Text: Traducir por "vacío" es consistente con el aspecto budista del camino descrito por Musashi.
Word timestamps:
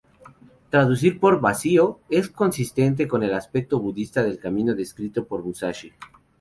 Traducir 0.71 1.19
por 1.19 1.41
"vacío" 1.41 1.99
es 2.09 2.27
consistente 2.27 3.07
con 3.07 3.21
el 3.21 3.35
aspecto 3.35 3.79
budista 3.79 4.23
del 4.23 4.39
camino 4.39 4.73
descrito 4.73 5.27
por 5.27 5.43
Musashi. 5.43 5.91